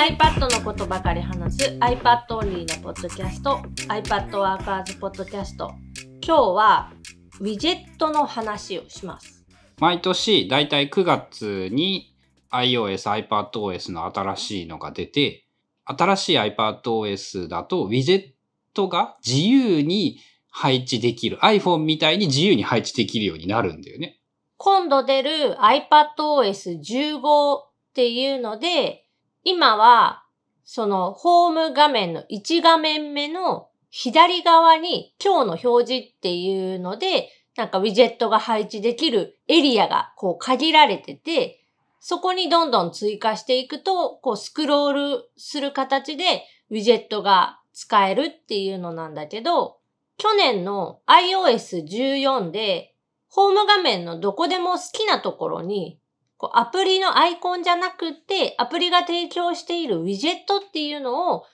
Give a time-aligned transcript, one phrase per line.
[0.00, 5.74] iPad のことばかり話す iPad オンリーのポッドキャスト iPad ワーカーズポッドキャスト
[6.24, 6.92] 今日は
[7.38, 9.44] ウィジェットの話をします
[9.78, 12.14] 毎年だいたい9月に
[12.50, 15.44] iOS、iPadOS の新しいのが出て、
[15.84, 18.30] 新しい iPadOS だとウィジェッ
[18.72, 21.36] トが自由に配置できる。
[21.42, 24.18] iPhone みたいに自由に配置できるようになるんだよね。
[24.56, 29.04] 今度出る iPadOS15 っていうので、
[29.44, 30.24] 今は
[30.64, 41.60] そのホーム画面の1画面目の左側に今日の表示っていうので、なんかウィジェットが配置できるエリアがこう限られてて、
[41.98, 49.78] そこにどんどん追加していくと、こうスクロールする形でウィジェットが使えるっていうのなんだけど、
[50.16, 52.94] 去年の iOS14 で、
[53.28, 55.98] ホーム画面のどこでも好きなところに、
[56.40, 61.44] こうアプリのアイコンじゃなくて、アプリが提供しているウィジェットっていうのを、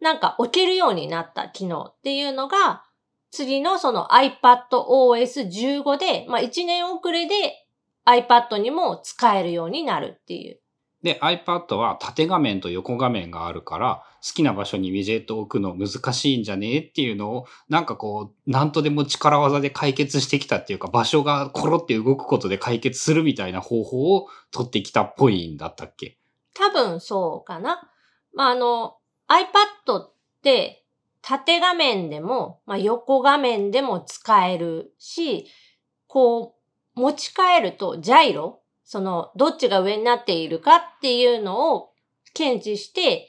[0.00, 2.84] なんか置けるようになった機能っていうのが、
[3.32, 7.66] 次のその iPadOS15 で、まあ1年遅れで
[8.06, 10.60] iPad にも使えるようになるっていう。
[11.06, 26.18] で、iPad は縦画面と横画面があるから、好きな場所にウィジェットを置くの難しいんじゃねえっていうのを、なんかこう、なんとでも力技で解決してきたっていうか、場所がコロって動くことで解決するみたいな方法を取ってきたっぽいんだったっけ？
[26.54, 27.88] 多分そうかな。
[28.34, 28.96] まあ、あの、
[29.28, 30.12] iPad っ
[30.42, 30.84] て
[31.22, 35.46] 縦画面でも、まあ、横画面でも使えるし、
[36.08, 36.56] こ
[36.96, 41.90] う、持ち帰るとジャイロ、その、どっちが上になっているかっていうのを
[42.32, 43.28] 検知して、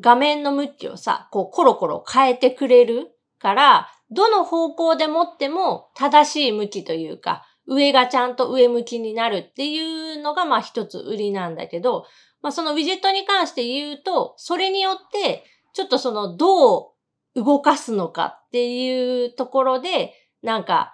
[0.00, 12.06] 画面の向きをさ、こうコロコロ変えてくれるから、どの方向で持っても正しい向きというか、上がちゃんと上向きになるっていうのがまあ一つ売りなんだけど、
[12.40, 16.94] まあそのウィジェットに関して言うと、それによってちょっとそのど
[17.34, 20.93] う動かすのかっていうところで、なんか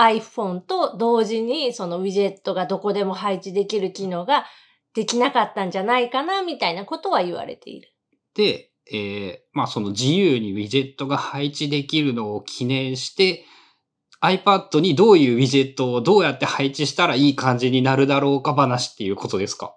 [0.00, 4.46] iPhone と同時にそのウィジェットがどこでも配置できる機能が
[4.94, 7.92] できなかったんじゃないかなみたいなことは言われている。
[8.34, 13.44] で、えー、まあその自由にウィジェットが配置できるのを記念して
[14.22, 19.76] iPad にどういうウィジェットをどうやって配置したらいい感じになるだろうか話っていうことですか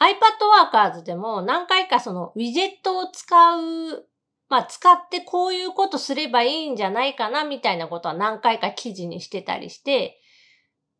[0.00, 0.38] ?iPad
[0.72, 4.06] Workers でも何回かそのウィジェットを使う
[4.48, 10.20] まあ使ってこういうことすればいいんじゃないかなみたいなことは何回か記事にしてたりして、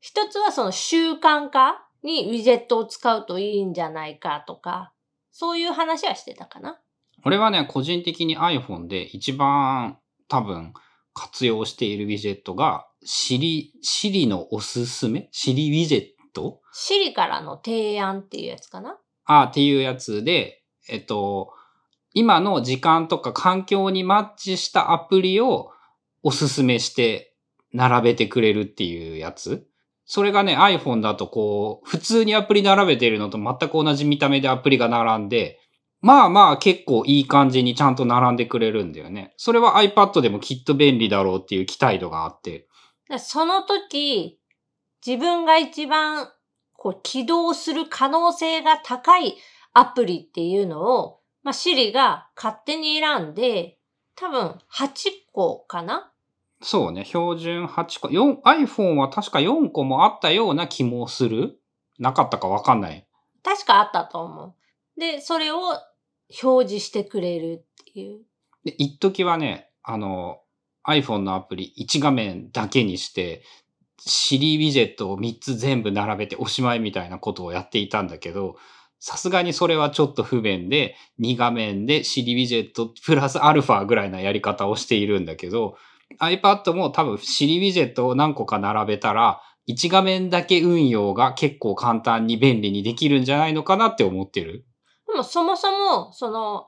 [0.01, 4.93] 一つはその習慣化にウィジェットを使うといいんじゃないかとか、
[5.33, 6.79] そういう話はしてたかな。
[7.25, 9.99] 俺はね、個人的に iPhone で一番
[10.29, 10.73] 多分
[11.15, 15.29] 活用しているウィジェットが、シリ、シリのおすすめ？
[15.33, 16.61] シリウィジェット？
[16.73, 18.99] シリからの提案っていうやつかな。
[19.25, 21.53] ああ、っていうやつで、えっと、
[22.19, 25.71] 今の時間とか環境にマッチしたアプリを
[26.25, 27.33] おすすめして
[27.73, 29.69] 並べてくれるっていうやつ。
[30.05, 35.61] それがね、iPhone だとこう、普通にアプリ並べてるのと全く同じ見た目でアプリが並んで、
[36.01, 39.33] まあまあ結構いい感じにちゃんと並んでくれるんだよね。
[39.37, 42.67] それは iPad でもきっと便利だろうっていう期待度があって。
[43.19, 44.41] その時、
[45.07, 46.29] 自分が一番
[46.73, 49.37] こう起動する可能性が高い
[49.73, 53.79] アプリっていうのをまあ、シリが勝手に選んで、
[54.15, 54.89] 多分8
[55.33, 56.11] 個かな？
[56.61, 58.09] そうね、標準8個。
[58.09, 61.61] iPhone は確か4個もあったような気もする
[61.99, 63.07] なかったかわかんない。
[63.45, 64.55] 確かあったと思
[64.97, 65.01] う。
[65.01, 65.59] で、それを
[66.43, 68.23] 表示してくれるっていう。
[68.65, 70.41] で、一時はね、あの、
[70.85, 73.43] iPhone のアプリ1画面だけにして、
[74.01, 78.57] シリウィジェットを3つ全部並べておしまいみたいなことをやっていたんだけど、
[79.01, 85.77] さすがにそれはちょっと不便で、2画面で CD ウィジェットプラスアルファぐらいなやり方をしているんだけど、
[86.21, 94.65] iPad も多分 CD ウィジェットを何個か並べたら、1画面だけ運用が結構簡単に便利にできるんじゃないのかなって思ってる？
[95.07, 96.67] でもそもそも、その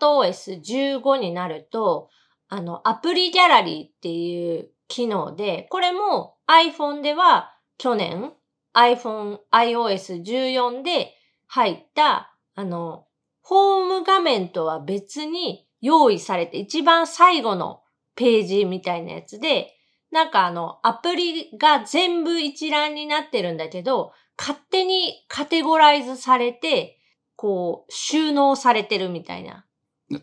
[0.00, 2.08] iPadOS15 になると、
[2.48, 8.32] あの、アプリギャラリーっていう機能で、これも iPhone では去年
[8.74, 11.14] iPhone iOS14 で
[11.54, 13.06] 入った、あの、
[13.40, 17.82] ホーム画面とは別に用意されて一番最後の
[18.16, 19.72] ページみたいなやつで、
[20.10, 26.98] なんかあの、アプリが全部一覧になってるんだけど、勝手にカテゴライズされて、
[27.36, 29.64] こう、収納されてるみたいな。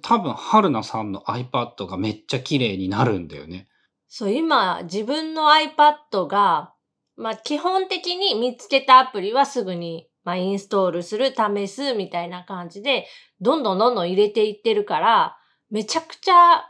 [0.01, 3.69] 多分、春菜さんの iPad がめっちゃ綺麗になるんだよね。
[4.09, 6.73] そう、今、自分の iPad が、
[7.15, 13.07] まあ、基本的に見つけたアプリはすぐにまあ、インストールする、試す、みたいな感じで、
[13.39, 15.37] どんどんどんどん入れていってるから、
[15.69, 16.63] めちゃくちゃ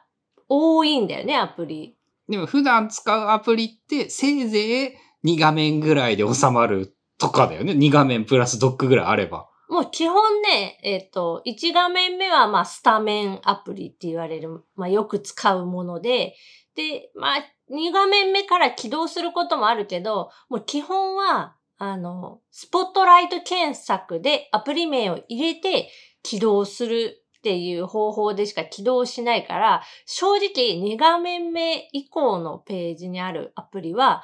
[0.48, 1.98] 多いんだよね、アプリ。
[2.30, 7.74] でも普段使うアプリってせいぜい2画面ぐらいで収まるとかだよね。
[7.74, 9.50] 2画面プラスドックぐらいあれば。
[9.70, 16.36] もう基本ね、えっ、と、1画面目はまあスタメンアプリって言われる、まあよく使うもので、
[16.76, 25.90] で、まあ2画面目から起動することもあるけど、もう基本は、あの、スポットライト検索でアプリ名を入れて
[26.22, 34.24] 起動するっていう方法でしか起動しないから、正直2画面目以降のページにあるアプリは、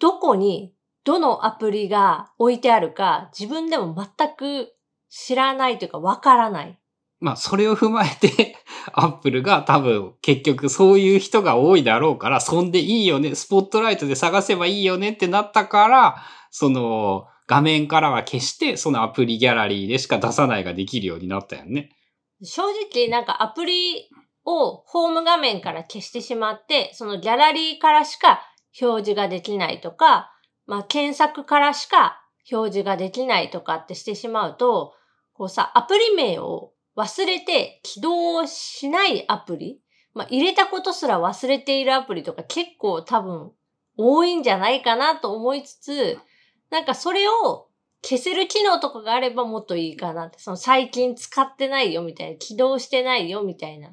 [0.00, 0.72] どこに
[1.04, 4.72] どのアプリが置いてあるか自分でも全く
[5.10, 6.78] 知らないというかわからない。
[7.20, 8.56] まあそれを踏まえて
[8.92, 16.16] アップルが多分結局そういう人が多いだろうから、そんでいいよね、スポットライトで探せばいいよねってなったから、
[16.56, 21.90] その画面からは消して、そのアプリギャラリーでしか出さないができるようになったよね。
[22.44, 22.62] 正
[22.92, 24.08] 直なんかアプリ
[24.44, 28.40] をホーム画面から消してしまって、そのギャラリーからしか
[28.80, 30.30] 表示ができないとか、
[30.66, 32.22] まあ検索からしか
[32.52, 34.92] 表示ができないとかってしてしまうと、
[35.32, 39.80] こうさ、アプリ名を忘れて起動しないアプリ、
[40.14, 43.50] まあ入れたことすら忘れているアプリとか結構多分
[43.96, 46.18] 多いんじゃないかなと思いつつ、
[46.70, 47.68] なんかそれを
[48.02, 50.38] 消せる機能とかがあればもっといいかなって。
[50.38, 52.36] その最近使ってないよみたいな。
[52.36, 53.90] 起動してないよみたいな。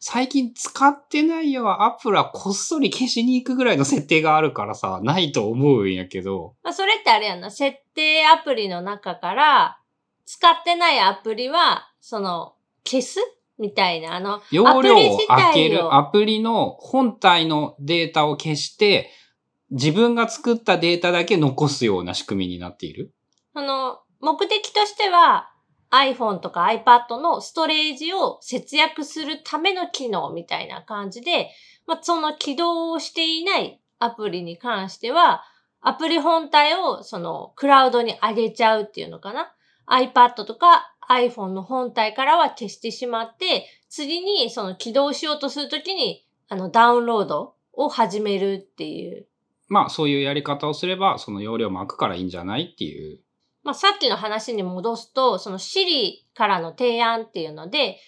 [0.00, 7.50] 最近使ってないよはアップルはこっそり消しに行くぐらいの設定があるからさ、ないと思うんやけど、まあそれってあれやんな。
[7.50, 9.78] 設定アプリの中から
[10.26, 13.18] 使ってないアプリは、その消す
[13.58, 14.16] みたいな。
[14.16, 19.10] あの、容量を開けるアプリの本体のデータを消して、
[19.74, 23.12] 自分が作ったデータだけ残すような仕組みになっている？
[23.54, 25.50] その、目的としては
[25.90, 31.50] iPhone とか iPad のストレージを節約するための機能みたいな感じで、
[31.88, 35.42] まあ、その起動をしていないアプリに関しては、
[35.80, 39.52] アプリ本体をそのクラウドに上げちゃうっていうのかな
[39.88, 49.26] ？iPad とか iPhone の本体からは消してしまって、次にその起動しようとするときに、あのダウンロードを始めるっていう
[49.68, 53.20] まあそういうやり方をすれば、その容量も開くからいいんじゃないっていう。
[53.64, 57.98] まあ、さっきの話に戻すと、その Siri からの提案っていうので、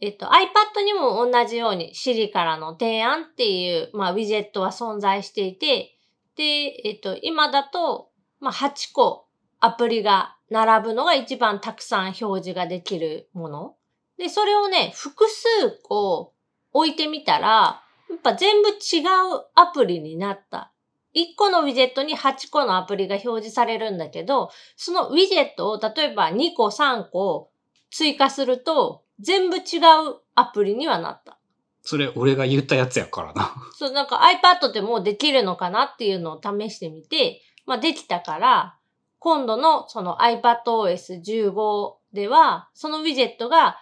[0.00, 5.98] えっと、iPad にも同じように Siri からの提案っていう、まあ、ウィジェットは存在していて、
[6.36, 6.44] で、
[6.84, 9.26] えっと、今だと、まあ、8個
[9.58, 13.74] アプリが並ぶのが一番たくさん表示ができるもの。
[14.16, 15.46] で、それをね、複数
[15.82, 16.34] 個
[16.72, 20.69] 置いてみたら、やっぱ全部違うアプリになった。
[21.14, 27.50] 1個のウィジェットに8個のアプリが表示されるんだけど、そのウィジェットを例えば2個3個
[27.90, 31.38] 追加すると全部違うアプリにはなった。
[31.82, 33.54] それ俺が言ったやつやからな。
[33.76, 38.76] そう、なんか iPad でもうできるのかなっていうのを試してみて、まあできたから、
[39.18, 43.78] 今度のその iPadOS15 では、そのウィジェットが、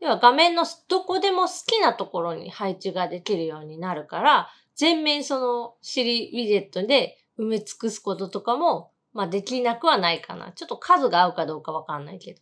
[0.00, 4.48] 要は画面のどこでも好きなところに配置ができるようになるから、
[4.80, 10.52] 全面その Siri ウィジェットで埋め尽くすこととかも、まあできなくはないかな。
[10.52, 12.40] ちょっと数が合うかどうかわかんないけど。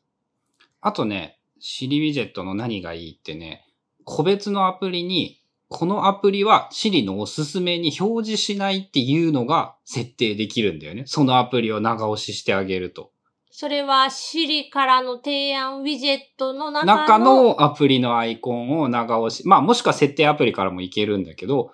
[0.80, 3.66] あとね、シリウィジェットの何がいいってね、
[4.04, 11.02] 個別のアプリに、このアプリは Siri のおすすめに表示しないっていうのが設定できるんだよね。
[11.06, 13.10] そのアプリを長押ししてあげると。
[13.50, 21.72] それは Siri からの提案ウィジェットの中の中のアプリのアイコンを長押し、まあもしくは設定アプリからもいけるんだけど、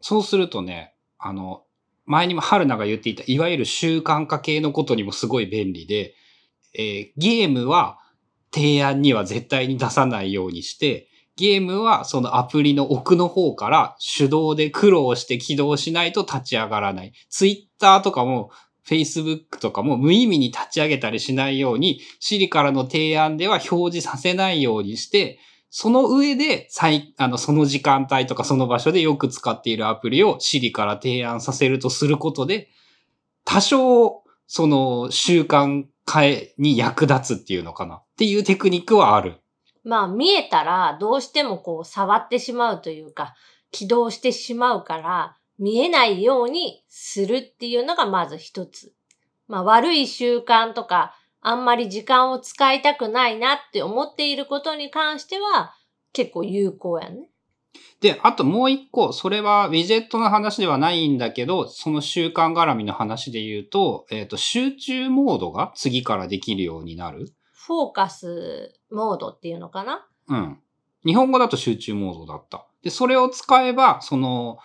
[0.00, 1.62] そうするとね、あの、
[2.06, 6.14] 前にも春菜が言っていた、いわゆる習慣化系のことにもすごい便利で、
[6.74, 7.98] えーゲームは
[8.52, 17.12] 提案には絶対に出さないようにして、ゲームはそのアプリの奥の方から手動で苦労して起動しないと立ち上がらない。
[17.28, 18.50] ツイッターとかも
[18.86, 25.38] Facebook とかも無意味に立ち上げたりしないように、Siri からの提案では表示させないようにして、
[25.70, 32.68] その上で、最、あの、その時間帯とかその場所でよく使っているアプリを Siri から提案させるとすることで、
[33.44, 36.22] 多少、その習慣化
[36.58, 39.36] に役立つっていうのかなっていうテクニックはある。
[39.84, 43.34] まあ見えたらどうしてもこう触ってしまうというか
[43.70, 48.92] 起動してしまうから見えないようにするっていうのがまず一つ。
[49.46, 55.74] まあ悪い習慣とかあんまり時間を使いたくないなって思っていることに関しては
[56.12, 57.28] 結構有効やね。
[58.00, 67.32] で、あともう一個、それはウィジェットの話ではないんだけど、その習慣絡みの話で言うと、えっ、と、集中モードが次からできるようになる。
[67.52, 70.06] フォーカスモードっていうのかな？
[70.28, 70.58] うん。
[71.04, 72.66] 日本語だと集中モードだった。
[72.82, 74.58] で、それを使えば、その、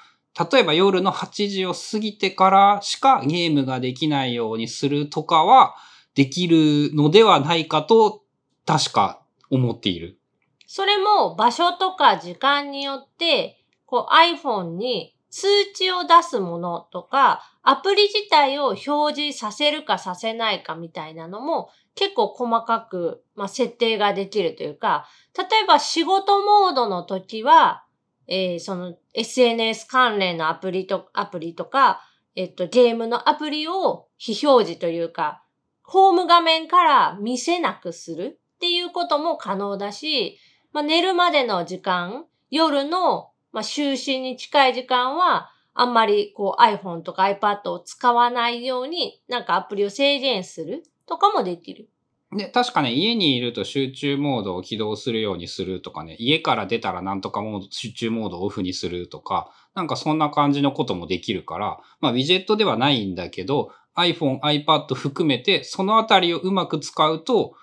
[0.51, 5.75] 例えば夜の8時を過ぎてからしかゲームができないようにするとかは
[6.15, 8.23] できるのではないかと、
[8.65, 10.19] 確か思っている。
[10.65, 25.07] それも場所とか時間によって、こう iPhone に通知を出すものとか、アプリ自体を表示させるかさせないかみたいなのも結構細かく、まあ、設定ができるというか、
[25.37, 27.83] 例えば仕事モードの時は、
[28.27, 32.01] えーその SNS 関連のアプリと、アプリとか、
[32.35, 35.44] えっと、ゲームのアプリを非表示というか、
[35.87, 40.37] ホーム画面から見せなくするっていうことも可能だし、
[40.73, 51.89] まあ、寝るまでの時間、夜の、まあ、就寝に近い時間は、あんまりこう iPhone とか iPad を使わないように、なんかアプリを制限するとかもできる。
[52.35, 67.55] で、確かね、家にいると集中モードを起動するようにするとかね、家から出たらなんとかモード、集中モードをオフにするとか、なんかそんな感じのこともできるから、まあ、ウィジェットではないんだけど、iPhone、iPad 含めて、そのあたりをうまく使うと、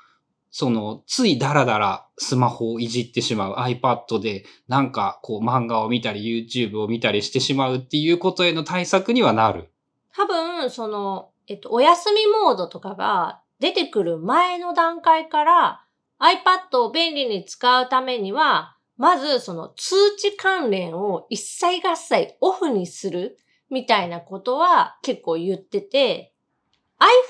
[0.51, 9.71] その、ついダラダラスマホをいじってしまう iPad で、なんかこう漫画を見たり YouTube を見たりしてしまうっていうことへの対策にはなる。
[10.15, 15.85] 多分、その、えっと、お休みモードとかが出てくる前の段階から
[16.21, 23.39] iPad を便利に使うためには、まずその通知関連を一切合切オフにする
[23.73, 26.35] みたいなことは結構言ってて、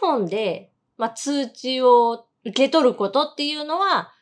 [0.03, 4.13] iPhone で、まあ、通知を受け取ることっていうのは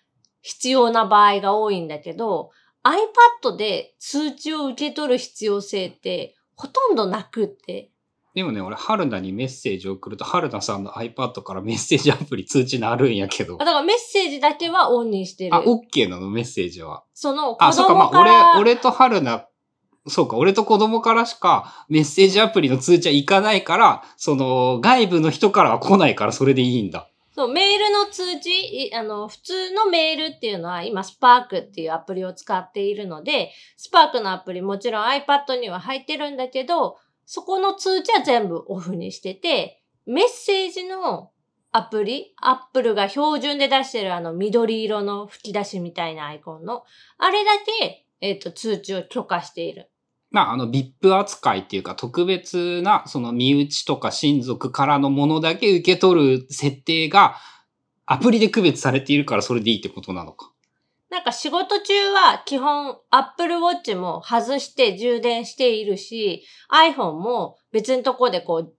[0.42, 2.50] 必要な場合が多いんだけど、
[2.84, 7.90] iPad で通知を受け取る必要性ってほとんどなくって、
[8.32, 13.58] でもね、俺、春菜にメッセージを送ると、春菜さんの iPad からメッセージアプリ通知なるんやけどあ。
[13.58, 15.54] だからメッセージだけはオンにしてる。
[15.56, 17.02] あ、OK なのメッセージは。
[17.12, 19.48] その子あ、そうか、ま供から、あ、俺、俺と春菜、
[20.06, 27.08] そうか、俺と子供からしかメッセージアプリの通知はいかないから、その、外部の人からは来ないから、それでいいんだ。
[27.34, 41.30] そう、メールの通知、あの、普通のメールっていうのは今、スパークっていうアプリを使っているので、スパークのアプリもちろん iPad には入ってるんだけど、そこの通知は全部オフにしてて、メッセージの
[41.72, 46.84] アプリ、アップルが標準で出してるあの緑色の吹き出しみたいなアイコンの、
[47.18, 49.90] あれだけ、えっ、と、通知を許可している。
[50.30, 57.36] まあ、あの、VIP 扱いっていうか、特別な、その、身内とか親族からのものだけ受け取る設定が、
[58.06, 60.52] アプリで区別されているから、それでいいってことなのか。
[61.10, 68.74] なんか仕事中は基本 Apple Watch も外して充電しているし、iPhone も別のとこでこう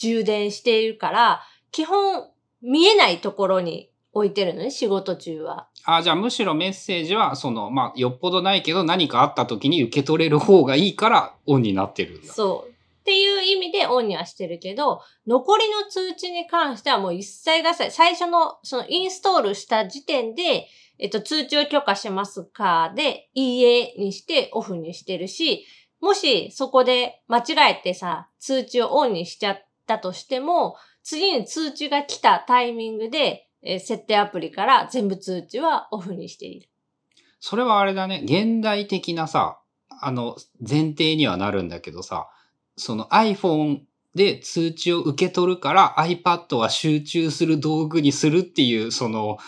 [0.00, 2.28] 充電しているから、基本
[2.60, 5.68] 見えないところに置いてるのね、仕事中は。
[5.84, 12.32] あ、じゃあむしろメッセージは、その、まあ、よっぽどないけど何かあった時に受け取れる方がいいからオンになってるんだ。
[12.32, 12.70] そう。
[12.70, 20.66] っていう意味でオンにはしてるけど、残りの通知に関してはもう一切合切、最初のそのインストールした時点で、
[20.98, 25.66] えっと、通知を許可しますかで、いいえにしてオフにしてるし、
[26.00, 36.68] もしそこで間違えてさ、通知をオンにしちゃったとしても、次に通知が来たタイミングで、えー設定アプリから全部通知はオフにしている。
[37.40, 42.28] それはあれだね、現代的なさ、あの、前提にはなるんだけどさ、
[42.76, 43.80] その iPhone
[44.14, 49.38] で通知を受け取るから iPad は集中する道具にするっていう、その、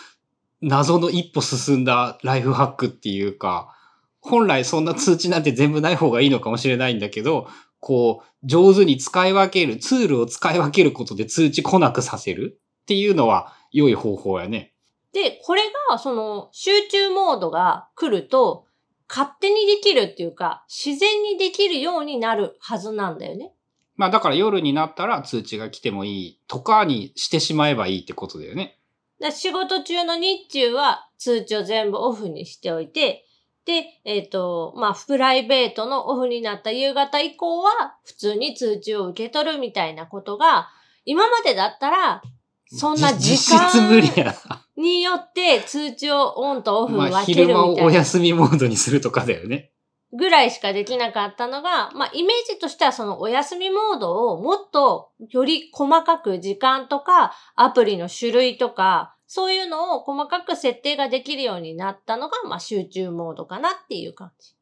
[0.60, 3.74] 謎の一歩進んだライフハックっていうか、
[4.20, 7.48] 本来そんな通知なんて全部ない方がいいのかもしれないんだけど、
[7.80, 14.72] こう、上手に使い分ける、ツールを使い分けることで通知来なくさせるっていうのは良い方法やね。
[15.12, 18.66] で、これが、その、集中モードが来ると、
[19.08, 23.52] 勝手にできるっていうか、自然にできるようになるはずなんだよね。
[23.96, 28.78] まあだから夜になったら通知が来てもいいとかにしてしまえばいいってことだよね。
[29.18, 33.24] で仕事中の日中は通知を全部オフにしておいて、
[33.64, 40.70] で、えっ、と、まあ、プライベートのオフになった夕方以降は、普通に通知を受け取るみたいなことが、
[41.04, 42.22] 今までだったら、
[42.70, 44.34] そんな時じ実質無理間。
[44.76, 49.72] によって通知をオンとオフまあ分けるみ昼間をおたいな休みモードにするとかだよね。
[50.12, 64.54] ぐらいしかできなかったのが、まあ、イメージとしてはそのお休みモードをもっとより細かく時間とかアプリの種類とか、そういうのを細かく設定ができるようになったのが、まあ、集中モードかなっていう感じ。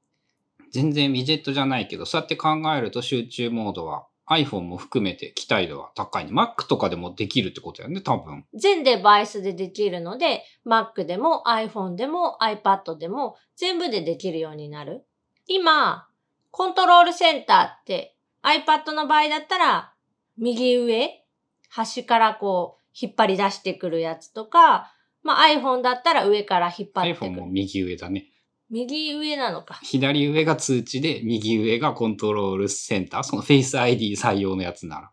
[0.72, 6.32] 全然ウィジェットじゃないけど、そうやって考えると集中モードは iPhone も含めて期待度は高いね。
[6.32, 8.44] Mac とかでもできるってことやね、多分。
[8.54, 15.06] 全デバイスでできるので、Mac でも iPhone でも iPad でも全部でできるようになる。
[15.46, 16.08] 今、
[16.50, 19.92] コントロールセンターって iPad の場合だったら
[20.38, 21.22] 右上、
[21.68, 24.92] 端からこう引っ張り出してくるやつとか、
[25.22, 27.30] まあ iPhone だったら上から引っ張ってくる。
[27.32, 28.26] iPhone も右上だね。
[28.70, 29.78] 右上なのか。
[29.82, 33.22] 左上が通知で、右上がコントロールセンター。
[33.22, 35.10] その Face ID 採用のやつなら。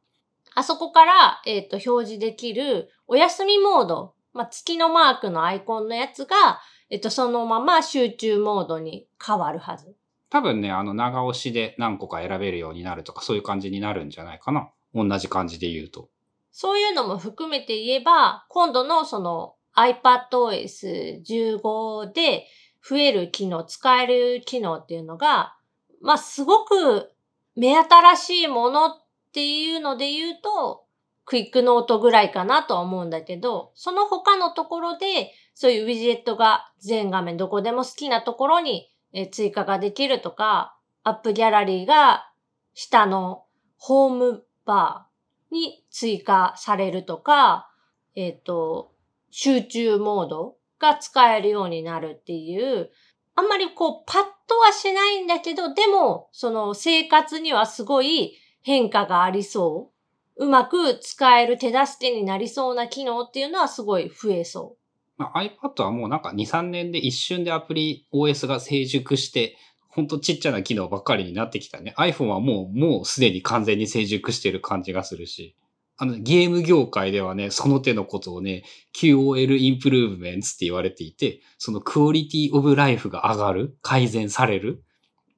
[0.55, 9.95] あそこから、えっ、と、表示できるお休みモード、まあ、月のマークのアイコンのやつが、えっ、と、そのまま集中モードに変わるはず。
[10.29, 14.69] 多分ね、あの長押しで何個か選べるようになるとか、そういう感じになるんじゃないかな。
[14.95, 16.09] 同じ感じで言うと。
[16.51, 22.47] そういうのも含めて言えば、今度のその iPadOS15 で
[22.87, 25.55] 増える機能、使える機能っていうのが、
[26.01, 27.11] まあ、すごく
[27.55, 28.91] 目新しいものっ
[29.31, 30.83] ていうので言うと、
[31.25, 38.89] クイックノートぐらいかなとは思うんだけど、その他のところで、そういうウィジェットが全画面どこでも好きなところに
[39.31, 42.29] 追加ができるとか、アップギャラリーが
[42.73, 43.45] 下の
[43.77, 47.69] ホームバーに追加されるとか、
[48.15, 48.91] えっ、と、
[49.31, 52.91] 集中モードが使えるようになるっていう、
[53.35, 59.89] あんまりこうパッとはしないんだけど、でもその生活にはすごい変化がありそ
[60.37, 60.45] う。
[60.45, 64.83] うまく使える手助けになりそうな機能っていうのはすごい増えそう
[65.15, 69.55] まあ、iPad はもうなんか2、3年で一瞬でアプリ OS が成熟して、
[69.89, 71.93] ほんとちっちゃな機能ばっかりになってきたね。
[71.97, 75.55] iPhone はもう、もうすでに完全に成熟してる感じがするし。
[75.97, 78.63] あの、ゲーム業界ではね、その手のことをね、
[78.95, 84.83] QOL インプルーブメンツって言われていて、そのクオリティオブライフが上がる、改善される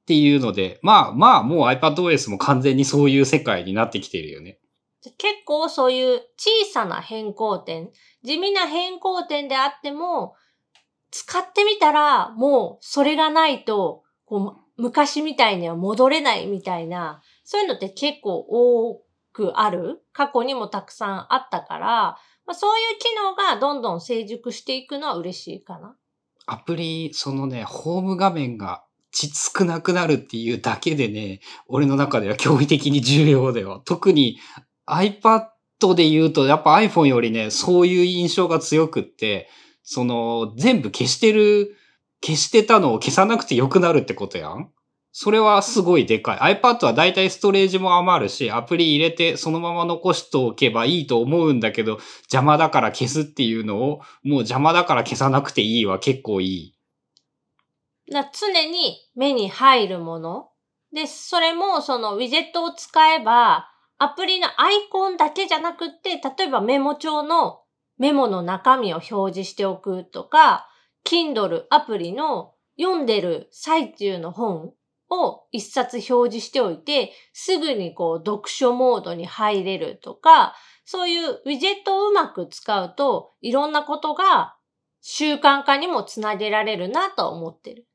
[0.02, 4.58] っていうので、まあまあもう iPadOS も完全にそういう世界になってきてるよね。
[5.18, 7.90] 結構そういう小さな変更点、
[8.24, 10.34] 地味な変更点であっても、
[11.10, 19.02] 使ってみたらもうそれがないと、こう昔みたいには戻れないみたいな、そういうのって結構多
[19.36, 20.00] くある。
[20.14, 21.86] 過去にもたくさんあったから、
[22.46, 25.94] まあ、そういう機能がどんどん成熟していくのは嬉しいかな。
[26.46, 33.82] アプリ、そのね、ホーム画面がち少なくなるっていうだけでね、俺の中では驚異的に重要だよ。
[33.84, 34.38] 特に
[34.88, 35.48] iPad
[35.94, 39.50] で言うと、やっぱ iPhone よりね、そういう印象が強くって、
[39.82, 41.76] その、全部消してる、
[42.24, 44.70] 消してたのを消さなくてよくなるってことやん
[45.18, 46.56] それはすごいでかい。
[46.60, 51.92] iPad はだいたいストレージも余るし、アプリ入れてそのまま残しておけばいいと思うんだけど、
[52.24, 56.78] 邪魔だから消すっていうのを、もう邪魔だから消さなくていいは結構いい。
[58.12, 60.50] だ常に目に入るもの。
[60.92, 67.62] で、それもそのウィジェットを使えば、アプリのアイコンだけじゃなくって、例えばメモ帳の
[67.96, 70.68] メモの中身を表示しておくとか、
[71.06, 74.74] Kindle アプリの読んでる最中の本
[75.10, 84.56] を一冊表示しておいて、すぐにこう読書モードに入れるとか、そういうウィジェットをうまく使うと、いろんなことが
[85.00, 87.86] 習慣化にもつなげられるなと思ってる。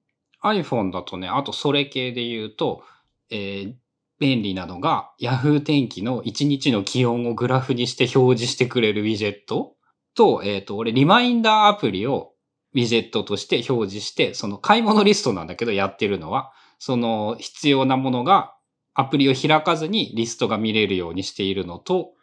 [0.43, 2.83] iPhone だとね、あとそれ系で言うと、
[3.29, 3.73] えー
[4.21, 9.73] 便利なのが Yahoo 天気の1日の気温をグラフにして表示してくれるウィジェット
[10.13, 12.33] と、えっ、と、俺リマインダーアプリを
[12.75, 18.55] ウィジェットとして表示して、その買い物リストなんだけどやってるのは、その必要なものが
[18.95, 22.13] アプリを開かずにリストが見れるようにしているのと、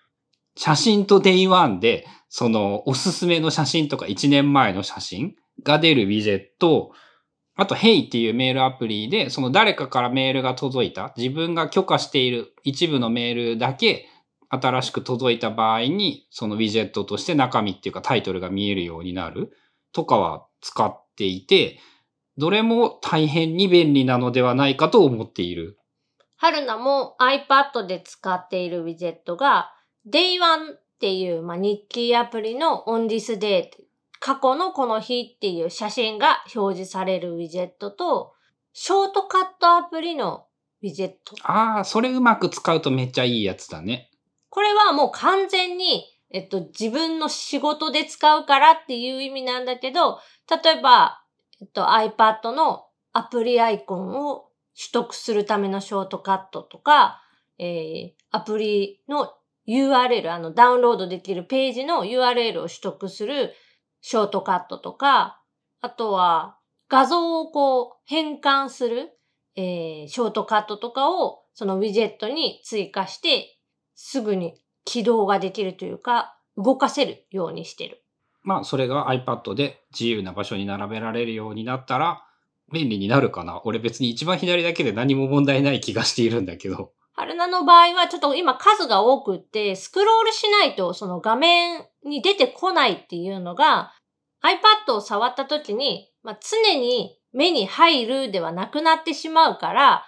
[0.56, 6.90] 写真と Day1 で、そのおすすめの写真とか1年前の写真が出るウィジェット、
[7.54, 14.06] あと Hey っていうメールアプリで、その誰かからメールが届いた、自分が許可している一部のメールだけ
[14.48, 19.52] 新しく届いた場合に、そのウィジェットとして中身っていうかタイトルが見えるようになる
[19.92, 21.78] とかは使っていて、
[22.38, 25.78] どれも大変に便利なのではないかと思っている。
[26.36, 29.72] 春菜も iPad で使っているウィジェットが
[30.08, 33.64] Day1 っていう、まあ、日記アプリの On This Day
[34.20, 38.34] 過去のこの日っていう写真が表示されるウィジェットと
[38.72, 40.46] ショートカットアプリの
[40.82, 41.34] ウィジェット。
[41.42, 44.12] ああ、それうまく使うとめっちゃいいやつだね。
[44.48, 50.20] これはもう完全に、えっと、自分の仕事で使うからっていう意味なんだけど、
[50.62, 51.20] 例えば、
[51.60, 57.20] えっと、iPad のアプリアイコンを取得するためのショートカットとか、
[57.58, 59.32] えー、アプリの
[59.66, 63.54] URL、あの、ダウンロードできるページの URL を取得する
[64.00, 65.42] ショートカットとか、
[65.80, 69.10] あとは画像をこう変換する、
[69.56, 73.58] えー、ショートカットとかをそのウィジェットに追加して、
[73.94, 78.04] すぐに起動ができるというか、動かせるようにしてる。
[78.48, 82.24] まあ、それが iPad で自由な場所に並べられるようになったら、
[82.72, 83.60] 便利になるかな。
[83.66, 86.92] 俺別に一番左だけで何も問題ない気がしているんだけど。
[87.12, 93.92] 春菜の場合はちょっと今数が多くって、スクロールしないとその画面に出てこないっていうのが、
[94.42, 100.06] iPad を触った時に、まあ、常に目に入るではなくなってしまうから、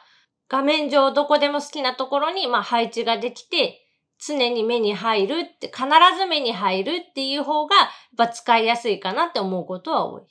[0.49, 3.90] 画面上どこでも好きなところにま配置ができて、
[4.27, 5.85] 常に目に入るって、必
[6.19, 10.23] ず目に入るっていう方が、やっぱ使いやすいかなって思うことは多い。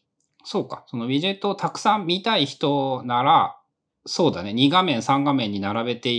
[0.44, 0.84] そうか。
[0.88, 3.58] そのウィジェットをたくさん見たい人なら、
[4.06, 4.52] そうだね。
[4.52, 6.10] 2画面、3画面に並べて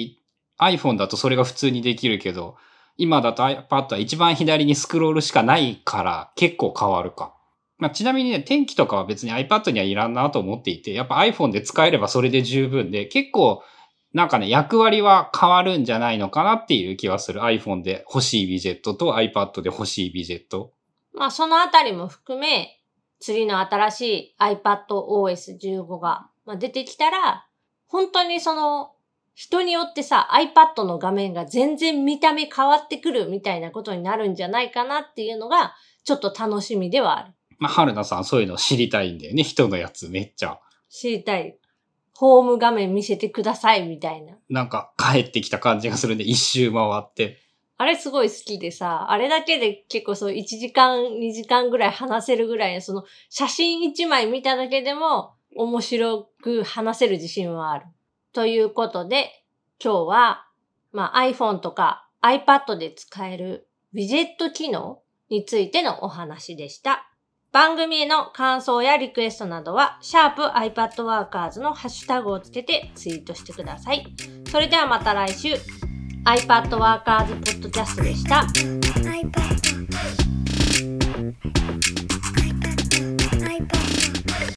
[0.59, 2.57] iPhone だとそれが普通にできるけど、
[2.97, 7.35] 今だと iPad は一番左にスクロールしかないから結構変わるか。
[7.79, 13.63] まあ、ちなみにね、天気とかは別に iPad にはいらんなと思っていて、やっぱ iPhone で使えればそれで十分で、結構
[14.13, 17.41] なんかね、役割は変わるんじゃないのかなっていう気はする。
[17.43, 20.73] iPhone で欲しいビジェットと iPad で欲しいビジェット。
[21.13, 22.81] まあそのあたりも含め、
[23.21, 27.47] 次の新しい iPadOS15 が出てきたら、
[27.87, 28.93] 本当にその
[29.35, 37.35] 人によってさ、iPad の画面が全然見た目変わってくるみたいなことになるんじゃないかなっていうのが、ちょっと楽しみではある。
[37.59, 39.43] まあ、春菜さんそういうの知りたいんだよね。
[39.43, 40.59] 人のやつめっちゃ。
[40.89, 41.60] 知りたい。
[42.21, 44.35] ホーム画面見せてくださいみたいな。
[44.51, 47.39] なんか帰ってきた感じがするんで、一周回って。
[47.79, 57.87] あれすごい好きでさ、あれだけで結構そう1時間、2時間ぐらい話せるぐらいの、その写真1枚見ただけでも面白く話せる自信はある。
[58.35, 59.43] ということで、
[59.83, 60.47] 今日は、
[60.93, 67.10] まあ、iPhone とか iPad で使えるウィジェット機能についてのお話でした。
[67.53, 74.07] 番組への感想やリクエストなどは、シャープ i p a d w o r k e r s のハッシュタグをつけてツイートしてください。
[74.51, 75.55] それではまた来週、
[76.25, 78.47] iPadWorkers Podcast でした。